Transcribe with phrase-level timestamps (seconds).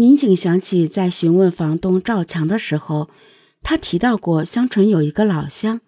[0.00, 3.10] 民警想起在询问房东赵强的时候，
[3.62, 5.80] 他提到过香纯有一个老乡，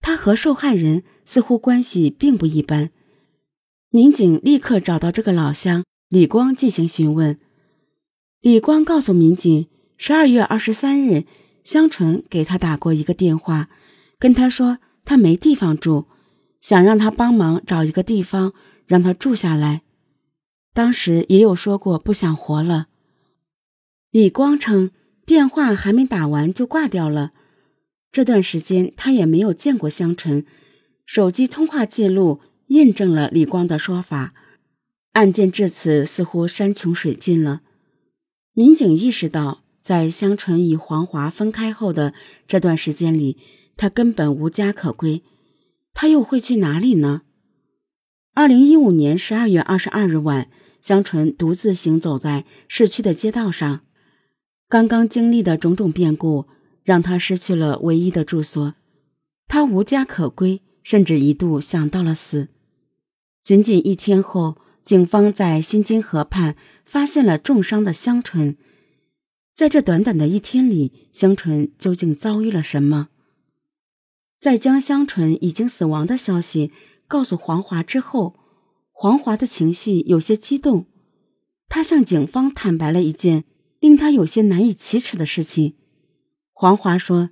[0.00, 2.90] 他和受害人似乎关系并不一般。
[3.90, 7.38] 民警立刻找到这个老乡李光进行询问。
[8.40, 11.24] 李光告诉民警，十二月二十三日，
[11.62, 13.68] 香纯给他打过一个电话，
[14.18, 16.06] 跟他说他没地方住，
[16.60, 18.52] 想让他帮忙找一个地方
[18.88, 19.82] 让他住下来。
[20.72, 22.88] 当时也有说过不想活了。
[24.14, 24.92] 李光称，
[25.26, 27.32] 电话还没打完就挂掉了。
[28.12, 30.46] 这段时间他也没有见过香纯，
[31.04, 32.38] 手机通话记录
[32.68, 34.32] 印证了李光的说法。
[35.14, 37.62] 案件至此似乎山穷水尽了。
[38.52, 42.14] 民警意识到，在香纯与黄华分开后的
[42.46, 43.36] 这段时间里，
[43.76, 45.24] 他根本无家可归。
[45.92, 47.22] 他又会去哪里呢？
[48.32, 50.48] 二零一五年十二月二十二日晚，
[50.80, 53.80] 香纯独自行走在市区的街道上。
[54.74, 56.46] 刚刚经历的种种变故，
[56.82, 58.74] 让他失去了唯一的住所，
[59.46, 62.48] 他无家可归，甚至一度想到了死。
[63.40, 68.56] 仅仅一天后，警方在新津河畔发现了重伤的香纯。
[69.54, 73.10] 在这短短的一天里，香纯究竟遭遇了什么？
[74.40, 76.72] 在将香纯已经死亡的消息
[77.06, 78.34] 告诉黄华之后，
[78.90, 80.86] 黄华的情绪有些激动，
[81.68, 83.44] 他向警方坦白了一件。
[83.84, 85.74] 令他有些难以启齿的事情，
[86.54, 87.28] 黄华说，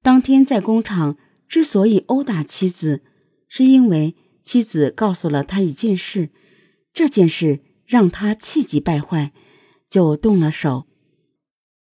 [0.00, 3.02] 当天在工厂之所以殴打妻子，
[3.48, 6.30] 是因为妻子告诉了他一件事，
[6.94, 9.34] 这件事让他气急败坏，
[9.90, 10.86] 就动了手。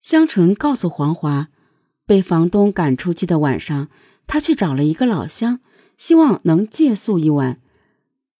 [0.03, 1.49] 香纯告诉黄华，
[2.05, 3.89] 被房东赶出去的晚上，
[4.27, 5.61] 他去找了一个老乡，
[5.97, 7.59] 希望能借宿一晚。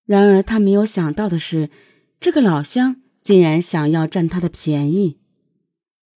[0.05, 1.71] 然而他没有想到的是，
[2.19, 5.17] 这个老乡竟然想要占他的便宜。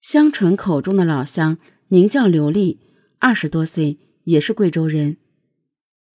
[0.02, 2.80] 香纯口中的老乡名叫刘丽，
[3.20, 5.18] 二十多岁，也是贵州人。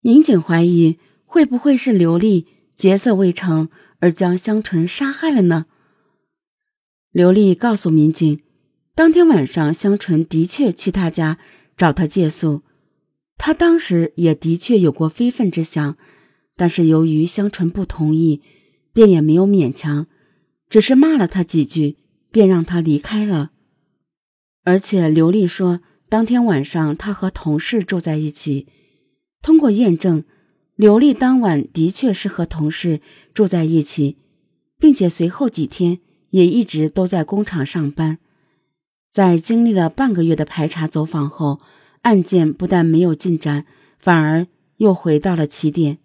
[0.00, 3.68] 民警怀疑会不会是刘丽劫色未成
[4.00, 5.66] 而将香纯杀害了呢？
[7.12, 8.40] 刘丽告诉民警，
[8.96, 11.38] 当天晚上香纯的确去他家
[11.76, 12.62] 找他借宿，
[13.38, 15.96] 他当时也的确有过非分之想，
[16.56, 18.42] 但是由于香纯不同意，
[18.92, 20.08] 便也没有勉强，
[20.68, 21.98] 只是骂了他几句，
[22.32, 23.52] 便让他离开了。
[24.66, 28.66] 而且刘丽说，当天晚上她和同事住在一起。
[29.40, 30.24] 通过验证，
[30.74, 33.00] 刘丽当晚的确是和同事
[33.32, 34.16] 住在一起，
[34.76, 36.00] 并且随后几天
[36.30, 38.18] 也一直都在工厂上班。
[39.12, 41.60] 在经历了半个月的排查走访后，
[42.02, 43.66] 案件不但没有进展，
[44.00, 44.48] 反而
[44.78, 45.98] 又回到了起点。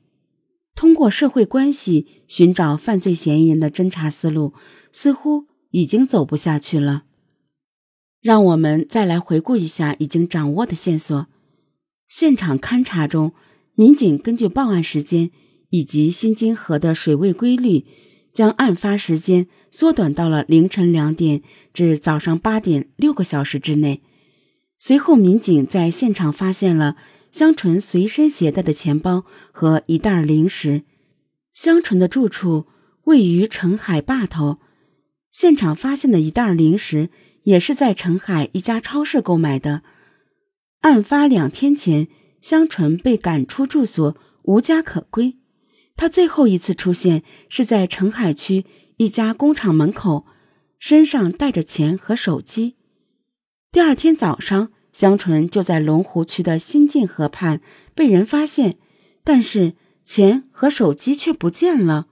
[0.76, 4.54] 通过社会关系寻找犯罪嫌疑人的侦查思路，
[4.92, 7.06] 似乎已经走不下去了。
[8.22, 11.28] 让我们再来回顾一下已经掌握的线索。
[12.08, 13.34] 现场勘查中，
[13.74, 15.32] 民警根据报案时间
[15.72, 17.86] 以及新津河的水位规律，
[18.32, 21.42] 将案发时间缩短到了凌晨两点
[21.74, 24.02] 至早上八点六个小时之内。
[24.78, 26.98] 随后，民警在现场发现了
[27.32, 30.84] 香纯随身携带的钱包和一袋零食。
[31.54, 32.68] 香纯的住处
[33.06, 34.60] 位于澄海坝头，
[35.32, 37.10] 现场发现的一袋零食。
[37.44, 39.82] 也是在澄海一家超市购买的。
[40.82, 42.08] 案发两天前，
[42.42, 45.38] 香纯被赶出住所，无家可归。
[45.96, 48.66] 他最后一次出现是在澄海区
[48.98, 50.26] 一家工厂门口，
[50.80, 52.76] 身上带着钱和手机。
[53.72, 57.62] 第二天早上，香纯就在龙湖区的新晋河畔
[57.94, 58.78] 被人发现，
[59.24, 62.08] 但是钱和手机却不见了。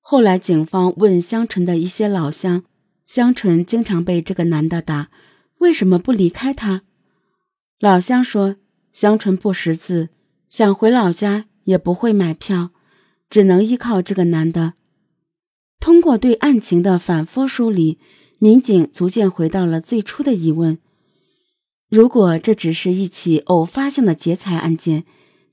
[0.00, 2.62] 后来，警方问香纯的一些老乡。
[3.06, 5.10] 香纯经常被这个男的打，
[5.58, 6.82] 为什么不离开他？
[7.78, 8.56] 老乡说，
[8.92, 10.08] 香纯不识字，
[10.48, 12.70] 想回老家也不会买票，
[13.30, 14.74] 只能依靠这个男的。
[15.78, 17.98] 通过对案情的反复梳理，
[18.38, 20.78] 民警逐渐回到了最初的疑问：
[21.88, 25.04] 如果这只是一起偶发性的劫财案件，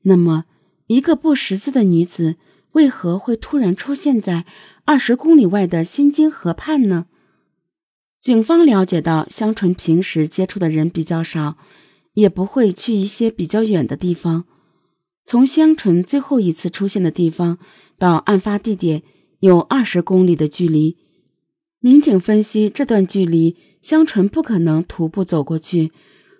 [0.03, 0.45] 那么
[0.87, 2.37] 一个不识字的女子
[2.71, 4.45] 为何会突然出现在
[4.85, 7.05] 二十公里外的新津河畔呢？
[8.23, 11.57] 警方了解到，香纯平时接触的人比较少，
[12.13, 14.45] 也不会去一些比较远的地方。
[15.25, 17.57] 从香纯最后一次出现的地方
[17.97, 19.03] 到案发地点
[19.41, 20.95] 有二十公里的距离。
[21.81, 25.91] 民警分析，这段距离香纯不可能徒步走过去，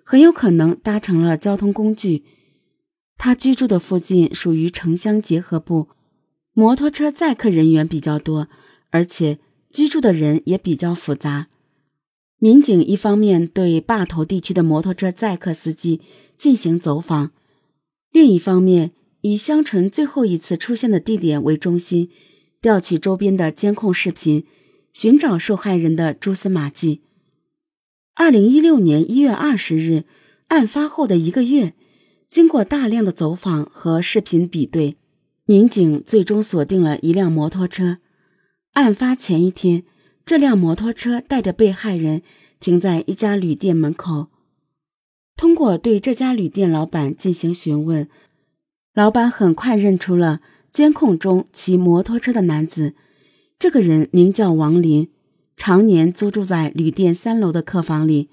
[0.06, 2.24] 很有可能搭乘了交通工具。
[3.18, 5.88] 他居住的附近属于城乡结合部，
[6.54, 8.48] 摩托车载客人员比较多，
[8.88, 9.38] 而且
[9.70, 11.48] 居住的人也比较复杂。
[12.44, 16.02] 民警一方面对坝头地区的摩托车载客司机
[16.36, 17.30] 进行走访，
[18.12, 18.92] 另一方面
[19.22, 22.10] 以香纯最后一次出现的地点为中心，
[22.60, 24.44] 调取周边的监控视频，
[24.92, 27.00] 寻找受害人的蛛丝马迹。
[28.14, 30.04] 二零一六年一月二十日，
[30.48, 31.72] 案发后的一个月，
[32.28, 34.98] 经过大量的走访和视频比对，
[35.46, 37.96] 民警最终锁定了一辆摩托车。
[38.74, 39.84] 案发前一天，
[40.24, 42.22] 这辆摩托车带着被害人
[42.58, 44.28] 停在一家旅店门口。
[45.36, 48.08] 通过对这家旅店老板进行询问，
[48.94, 50.40] 老板很快认出了
[50.72, 52.94] 监控中骑摩托车的男子。
[53.58, 55.10] 这个人名叫王林。
[55.56, 58.28] 常年租住在旅店三楼的客房里，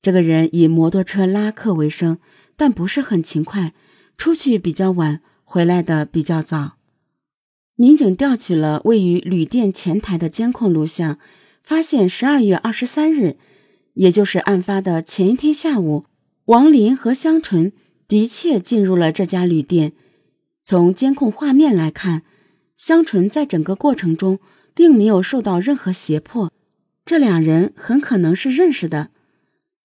[0.00, 2.18] 这个人以摩托车拉客为生，
[2.56, 3.74] 但不是很勤快，
[4.16, 6.78] 出去比较晚，回来的比较早。
[7.80, 11.18] 民警调取了位于旅店前台的监控录像，
[11.62, 13.38] 发现十二月二十三日，
[13.94, 16.04] 也就是案发的前一天下午，
[16.44, 17.72] 王林和香纯
[18.06, 19.94] 的确进入了这家旅店。
[20.62, 22.20] 从监控画面来看，
[22.76, 24.38] 香纯在整个过程中。
[24.72, 26.50] 并没有受到任何胁迫，
[27.04, 29.10] 这两人很可能是认识的。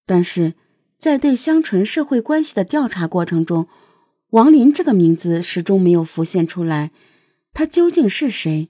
[0.05, 0.53] 但是，
[0.99, 3.67] 在对香纯社会关系的调查过程中，
[4.29, 6.91] 王林这个名字始终没有浮现出来。
[7.55, 8.67] 他究竟是谁？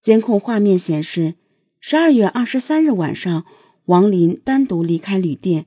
[0.00, 1.34] 监控画面显示，
[1.80, 3.44] 十二月二十三日晚上，
[3.86, 5.66] 王林单独离开旅店，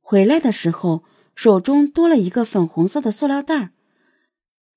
[0.00, 1.04] 回来的时候
[1.34, 3.70] 手中多了一个粉红色的塑料袋儿。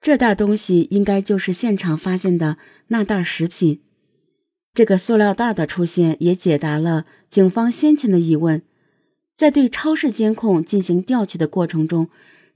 [0.01, 2.57] 这袋东西应该就是现场发现的
[2.87, 3.81] 那袋食品。
[4.73, 8.61] 这个塑料袋的出现也解答了警方先前的疑问。
[9.37, 12.09] 在对超市监控进行调取的过程中，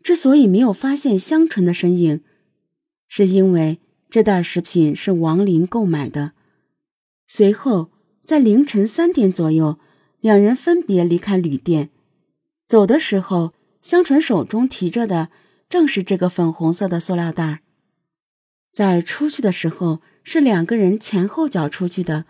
[0.04, 2.22] 之所以没有发现香纯的身影，
[3.08, 3.80] 是因为
[4.16, 6.32] 这袋食品是王林购买的。
[7.28, 7.92] 随后，
[8.24, 9.78] 在凌晨三点左右，
[10.22, 11.90] 两人分别离开旅店。
[12.66, 15.28] 走的时候，香纯手中提着的。
[15.68, 17.60] 正是这个粉红色的塑料袋，
[18.72, 22.24] 在出去的时候是两个人前后脚出去的，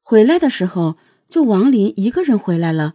[0.00, 0.96] 回来的时候
[1.28, 2.94] 就王林一个人回来了。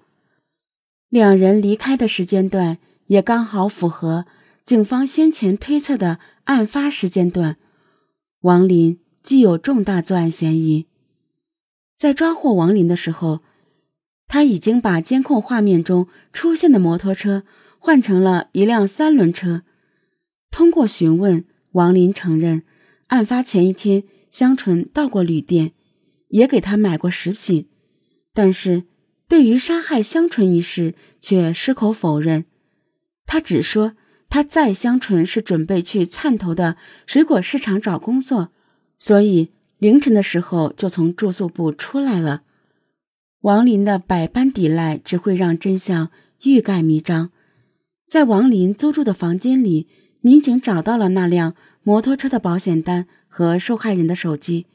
[1.09, 4.25] 两人离开的时间段也刚好符合
[4.65, 7.57] 警方先前推测的案发时间段。
[8.43, 10.87] 王林具有重大作案嫌疑。
[11.95, 13.39] 在抓获王林的时候，
[14.27, 17.43] 他已经把监控画面中出现的摩托车
[17.79, 19.63] 换成了一辆三轮车。
[20.51, 22.63] 通过询问，王林承认，
[23.07, 25.71] 案发前一天，香纯到过旅店，
[26.27, 27.69] 也给他买过食品，
[28.33, 28.83] 但是
[29.29, 32.43] 对于杀害香纯一事却矢口否认。
[33.25, 33.95] 他只说
[34.33, 36.75] 他再香醇是准备去汕头的
[37.05, 38.49] 水果市场找工作，
[38.97, 42.41] 所以凌晨的时候就从住宿部出来了。
[43.41, 46.09] 王林的百般抵赖只会让真相
[46.41, 47.29] 欲盖弥彰。
[48.07, 49.87] 在王林租住的房间里。
[50.25, 51.53] 民警找到了那辆
[51.83, 54.67] 摩托车的保险单和受害人的手机，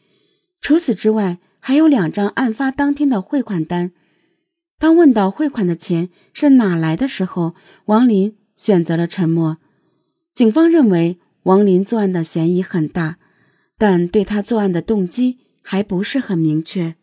[0.60, 3.92] 除此之外，还有两张案发当天的汇款单。
[4.78, 7.54] 当问到汇款的钱是哪来的时候，
[7.86, 9.56] 王林选择了沉默。
[10.34, 13.16] 警方认为王林作案的嫌疑很大，
[13.78, 16.96] 但对他作案的动机还不是很明确。